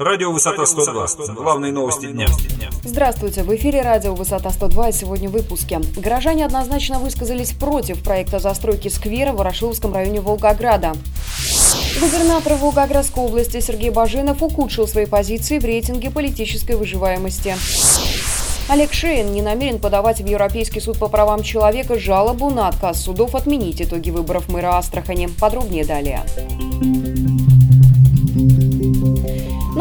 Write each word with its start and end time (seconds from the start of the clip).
Радио 0.00 0.32
«Высота 0.32 0.62
102». 0.62 1.34
Главные 1.34 1.72
новости 1.72 2.06
дня. 2.06 2.26
Здравствуйте, 2.82 3.42
в 3.42 3.54
эфире 3.54 3.82
радио 3.82 4.14
«Высота 4.14 4.48
102» 4.48 4.88
и 4.88 4.92
сегодня 4.92 5.28
в 5.28 5.32
выпуске. 5.32 5.78
Горожане 5.94 6.46
однозначно 6.46 6.98
высказались 6.98 7.50
против 7.50 8.02
проекта 8.02 8.38
застройки 8.38 8.88
сквера 8.88 9.32
в 9.32 9.36
Ворошиловском 9.36 9.92
районе 9.92 10.22
Волгограда. 10.22 10.94
Губернатор 12.00 12.54
Волгоградской 12.54 13.22
области 13.22 13.60
Сергей 13.60 13.90
Баженов 13.90 14.42
ухудшил 14.42 14.88
свои 14.88 15.04
позиции 15.04 15.58
в 15.58 15.66
рейтинге 15.66 16.10
политической 16.10 16.76
выживаемости. 16.76 17.54
Олег 18.70 18.94
Шейн 18.94 19.34
не 19.34 19.42
намерен 19.42 19.78
подавать 19.78 20.22
в 20.22 20.26
Европейский 20.26 20.80
суд 20.80 20.98
по 20.98 21.08
правам 21.08 21.42
человека 21.42 21.98
жалобу 21.98 22.48
на 22.48 22.68
отказ 22.68 23.02
судов 23.02 23.34
отменить 23.34 23.82
итоги 23.82 24.08
выборов 24.08 24.48
мэра 24.48 24.78
Астрахани. 24.78 25.26
Подробнее 25.26 25.84
далее. 25.84 26.24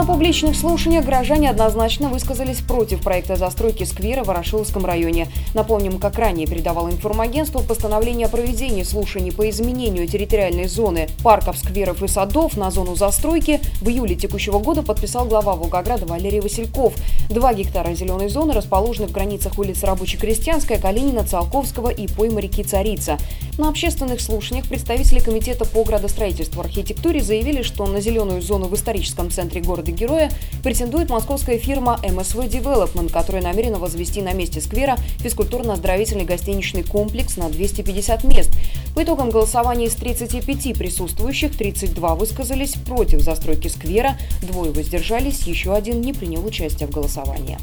Публичных 0.10 0.56
слушаниях 0.56 1.06
горожане 1.06 1.52
однозначно 1.52 2.10
высказались 2.10 2.62
против 2.62 3.04
проекта 3.04 3.36
застройки 3.36 3.84
сквера 3.84 4.24
в 4.24 4.28
Ворошиловском 4.28 4.84
районе. 4.84 5.28
Напомним, 5.54 6.00
как 6.00 6.18
ранее 6.18 6.48
передавал 6.48 6.90
информагентство, 6.90 7.60
постановление 7.60 8.26
о 8.26 8.30
проведении 8.30 8.82
слушаний 8.82 9.32
по 9.32 9.48
изменению 9.52 10.08
территориальной 10.08 10.68
зоны 10.68 11.10
парков, 11.24 11.60
скверов 11.60 12.02
и 12.02 12.08
садов 12.08 12.58
на 12.58 12.72
зону 12.72 12.96
застройки 12.96 13.62
в 13.82 13.88
июле 13.88 14.16
текущего 14.16 14.58
года 14.58 14.82
подписал 14.82 15.28
глава 15.28 15.54
Волгограда 15.54 16.08
Валерий 16.08 16.40
Васильков. 16.40 16.96
Два 17.30 17.54
гектара 17.54 17.94
зеленой 17.94 18.30
зоны 18.30 18.54
расположены 18.54 19.08
в 19.08 19.12
границах 19.12 19.60
улиц 19.60 19.84
Рабоче-Крестьянская, 19.84 20.80
Калинина, 20.80 21.24
Циолковского 21.24 21.90
и 21.90 22.08
пойма 22.08 22.42
реки 22.42 22.64
Царица. 22.64 23.20
На 23.60 23.68
общественных 23.68 24.22
слушаниях 24.22 24.70
представители 24.70 25.20
Комитета 25.20 25.66
по 25.66 25.84
градостроительству 25.84 26.62
и 26.62 26.66
архитектуре 26.66 27.22
заявили, 27.22 27.62
что 27.62 27.86
на 27.88 28.00
зеленую 28.00 28.42
зону 28.42 28.68
в 28.68 28.76
историческом 28.76 29.30
центре 29.30 29.60
города 29.60 29.92
города-героя 29.92 30.32
претендует 30.64 31.10
московская 31.10 31.58
фирма 31.58 32.00
MSV 32.02 32.50
Development, 32.50 33.12
которая 33.12 33.44
намерена 33.44 33.78
возвести 33.78 34.22
на 34.22 34.32
месте 34.32 34.62
сквера 34.62 34.96
физкультурно-оздоровительный 35.18 36.24
гостиничный 36.24 36.84
комплекс 36.84 37.36
на 37.36 37.50
250 37.50 38.24
мест. 38.24 38.50
По 38.96 39.04
итогам 39.04 39.30
голосования 39.30 39.88
из 39.88 39.96
35 39.96 40.78
присутствующих 40.78 41.58
32 41.58 42.16
высказались 42.16 42.76
против 42.86 43.20
застройки 43.20 43.68
сквера, 43.68 44.18
двое 44.42 44.72
воздержались, 44.72 45.42
еще 45.42 45.76
один 45.76 46.00
не 46.00 46.14
принял 46.14 46.46
участие 46.46 46.88
в 46.88 46.92
голосовании. 46.92 47.58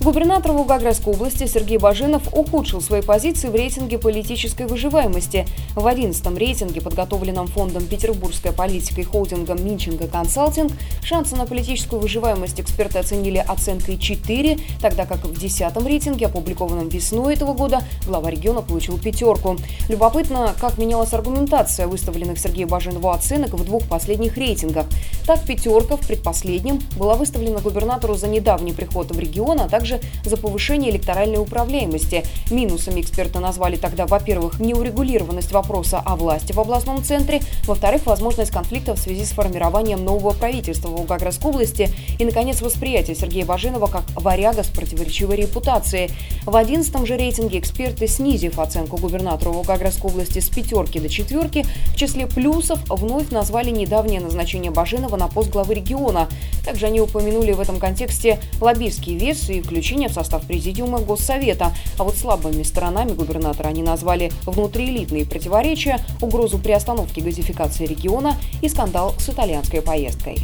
Губернатор 0.00 0.52
Волгоградской 0.52 1.12
области 1.12 1.46
Сергей 1.48 1.76
Баженов 1.76 2.32
ухудшил 2.32 2.80
свои 2.80 3.02
позиции 3.02 3.48
в 3.48 3.54
рейтинге 3.54 3.98
политической 3.98 4.66
выживаемости. 4.66 5.44
В 5.74 5.84
11-м 5.84 6.38
рейтинге, 6.38 6.80
подготовленном 6.80 7.48
фондом 7.48 7.84
«Петербургская 7.84 8.52
политика» 8.52 9.00
и 9.00 9.04
холдингом 9.04 9.62
«Минченко 9.64 10.06
Консалтинг», 10.06 10.70
шансы 11.02 11.34
на 11.34 11.46
политическую 11.46 12.00
выживаемость 12.00 12.60
эксперты 12.60 13.00
оценили 13.00 13.38
оценкой 13.38 13.98
4, 13.98 14.58
тогда 14.80 15.04
как 15.04 15.24
в 15.24 15.32
10-м 15.32 15.84
рейтинге, 15.84 16.26
опубликованном 16.26 16.88
весной 16.88 17.34
этого 17.34 17.52
года, 17.52 17.82
глава 18.06 18.30
региона 18.30 18.62
получил 18.62 18.98
пятерку. 18.98 19.56
Любопытно, 19.88 20.54
как 20.60 20.78
менялась 20.78 21.12
аргументация 21.12 21.88
выставленных 21.88 22.38
Сергею 22.38 22.68
Баженову 22.68 23.10
оценок 23.10 23.54
в 23.54 23.64
двух 23.64 23.82
последних 23.88 24.36
рейтингах. 24.36 24.86
Так, 25.26 25.42
пятерка 25.44 25.96
в 25.96 26.06
предпоследнем 26.06 26.80
была 26.96 27.16
выставлена 27.16 27.58
губернатору 27.58 28.14
за 28.14 28.28
недавний 28.28 28.72
приход 28.72 29.10
в 29.10 29.18
регион, 29.18 29.60
а 29.60 29.68
также 29.68 29.87
за 30.24 30.36
повышение 30.36 30.90
электоральной 30.90 31.38
управляемости. 31.38 32.24
Минусами 32.50 33.00
эксперты 33.00 33.38
назвали 33.38 33.76
тогда, 33.76 34.06
во-первых, 34.06 34.60
неурегулированность 34.60 35.52
вопроса 35.52 36.02
о 36.04 36.16
власти 36.16 36.52
в 36.52 36.60
областном 36.60 37.02
центре, 37.02 37.40
во-вторых, 37.64 38.06
возможность 38.06 38.50
конфликта 38.50 38.94
в 38.94 38.98
связи 38.98 39.24
с 39.24 39.30
формированием 39.30 40.04
нового 40.04 40.32
правительства 40.32 40.88
в 40.88 40.92
Волгоградской 40.92 41.50
области 41.50 41.90
и, 42.18 42.24
наконец, 42.24 42.60
восприятие 42.60 43.16
Сергея 43.16 43.44
Баженова 43.44 43.86
как 43.86 44.04
варяга 44.14 44.62
с 44.62 44.68
противоречивой 44.68 45.36
репутацией. 45.36 46.10
В 46.44 46.56
11 46.56 47.06
же 47.06 47.16
рейтинге 47.16 47.58
эксперты, 47.58 48.06
снизив 48.06 48.58
оценку 48.58 48.96
губернатору 48.96 49.52
Волгоградской 49.52 50.10
области 50.10 50.40
с 50.40 50.48
пятерки 50.48 50.98
до 51.00 51.08
четверки, 51.08 51.64
в 51.86 51.96
числе 51.96 52.26
плюсов 52.26 52.78
вновь 52.88 53.30
назвали 53.30 53.70
недавнее 53.70 54.20
назначение 54.20 54.70
Баженова 54.70 55.16
на 55.16 55.28
пост 55.28 55.50
главы 55.50 55.74
региона. 55.74 56.28
Также 56.64 56.86
они 56.86 57.00
упомянули 57.00 57.52
в 57.52 57.60
этом 57.60 57.78
контексте 57.78 58.40
лоббистский 58.60 59.16
вес 59.16 59.48
и 59.50 59.60
включение 59.60 59.77
включения 59.78 60.08
в 60.08 60.12
состав 60.12 60.44
президиума 60.44 60.98
Госсовета. 60.98 61.72
А 61.98 62.02
вот 62.02 62.16
слабыми 62.16 62.64
сторонами 62.64 63.12
губернатора 63.12 63.68
они 63.68 63.82
назвали 63.82 64.32
внутриэлитные 64.44 65.24
противоречия, 65.24 66.00
угрозу 66.20 66.58
приостановки 66.58 67.20
газификации 67.20 67.86
региона 67.86 68.36
и 68.60 68.68
скандал 68.68 69.14
с 69.18 69.28
итальянской 69.28 69.80
поездкой. 69.80 70.38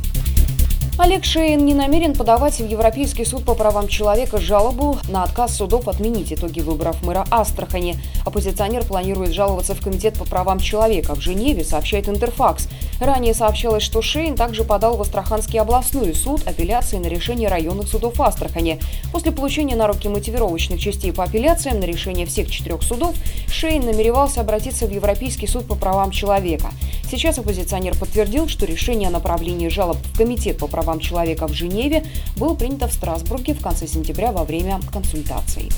Олег 0.97 1.25
Шейн 1.25 1.65
не 1.67 1.75
намерен 1.75 2.15
подавать 2.15 2.61
в 2.61 2.69
Европейский 2.69 3.25
суд 3.25 3.45
по 3.45 3.57
правам 3.57 3.89
человека 3.89 4.39
жалобу 4.39 4.97
на 5.09 5.25
отказ 5.25 5.57
судов 5.57 5.89
отменить 5.89 6.33
итоги 6.33 6.61
выборов 6.61 7.03
мэра 7.03 7.27
Астрахани. 7.33 7.97
Оппозиционер 8.25 8.85
планирует 8.85 9.33
жаловаться 9.33 9.75
в 9.75 9.81
Комитет 9.81 10.17
по 10.17 10.25
правам 10.25 10.61
человека 10.61 11.17
в 11.17 11.21
Женеве, 11.21 11.65
сообщает 11.65 12.09
Интерфакс. 12.09 12.69
Ранее 13.01 13.35
сообщалось, 13.35 13.83
что 13.83 14.03
Шейн 14.03 14.37
также 14.37 14.63
подал 14.63 14.97
в 14.97 15.03
Астраханский 15.03 15.59
областной 15.59 16.15
суд 16.15 16.47
апелляции 16.47 16.99
на 16.99 17.09
решение 17.09 17.49
районных 17.49 17.89
судов 17.89 18.21
Астрахани. 18.21 18.79
После 19.11 19.33
получения 19.33 19.75
на 19.75 19.89
руки 19.89 20.09
мотивировочных 20.09 20.79
частей 20.79 21.13
по 21.13 21.25
апелляциям 21.25 21.81
на 21.81 21.85
решение 21.87 22.25
всех 22.25 22.49
четырех 22.49 22.85
судов, 22.85 23.17
Шейн 23.49 23.85
намеревался 23.85 24.43
обратиться 24.43 24.87
в 24.87 24.93
Европейский 24.93 25.49
суд 25.49 25.67
по 25.67 25.75
правам 25.75 26.13
человека. 26.13 26.69
Сейчас 27.11 27.39
оппозиционер 27.39 27.97
подтвердил, 27.97 28.49
что 28.49 28.67
решение 28.67 29.09
о 29.09 29.13
направлении 29.13 29.69
жалоб 29.69 29.99
в 29.99 30.17
Комитет 30.17 30.59
по 30.59 30.67
правам 30.67 31.01
человека 31.01 31.47
в 31.47 31.53
Женеве 31.53 32.05
было 32.37 32.55
принято 32.55 32.89
в 32.89 32.93
Страсбурге 32.93 33.55
в 33.55 33.63
конце 33.63 33.87
сентября 33.87 34.33
во 34.33 34.45
время 34.45 34.81
консультаций. 34.93 35.71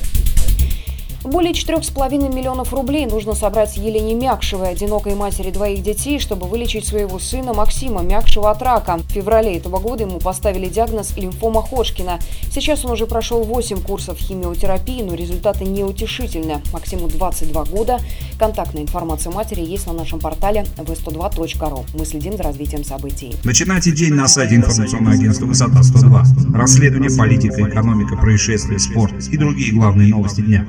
Более 1.26 1.52
4,5 1.54 2.32
миллионов 2.32 2.72
рублей 2.72 3.04
нужно 3.04 3.34
собрать 3.34 3.76
Елене 3.76 4.14
Мякшевой, 4.14 4.68
одинокой 4.68 5.16
матери 5.16 5.50
двоих 5.50 5.82
детей, 5.82 6.20
чтобы 6.20 6.46
вылечить 6.46 6.86
своего 6.86 7.18
сына 7.18 7.52
Максима 7.52 8.02
Мякшева 8.02 8.52
от 8.52 8.62
рака. 8.62 8.98
В 8.98 9.10
феврале 9.10 9.56
этого 9.56 9.80
года 9.80 10.04
ему 10.04 10.20
поставили 10.20 10.68
диагноз 10.68 11.16
лимфома 11.16 11.62
Ходжкина. 11.62 12.20
Сейчас 12.52 12.84
он 12.84 12.92
уже 12.92 13.08
прошел 13.08 13.42
8 13.42 13.82
курсов 13.82 14.18
химиотерапии, 14.18 15.02
но 15.02 15.14
результаты 15.14 15.64
неутешительны. 15.64 16.62
Максиму 16.72 17.08
22 17.08 17.64
года. 17.64 17.98
Контактная 18.38 18.82
информация 18.82 19.32
матери 19.32 19.62
есть 19.62 19.86
на 19.86 19.94
нашем 19.94 20.20
портале 20.20 20.66
v102.ru. 20.76 21.86
Мы 21.94 22.04
следим 22.04 22.36
за 22.36 22.42
развитием 22.42 22.84
событий. 22.84 23.34
Начинайте 23.44 23.92
день 23.92 24.14
на 24.14 24.28
сайте 24.28 24.56
информационного 24.56 25.14
агентства 25.14 25.46
«Высота 25.46 25.80
102». 25.80 26.54
Расследование, 26.54 27.10
политика, 27.16 27.62
экономика, 27.68 28.16
происшествия, 28.16 28.78
спорт 28.78 29.14
и 29.28 29.38
другие 29.38 29.72
главные 29.72 30.08
новости 30.08 30.42
дня. 30.42 30.66